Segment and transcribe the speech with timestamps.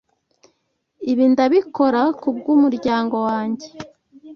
[1.11, 3.67] Ibi ndabikora kubwumuryango wanjye.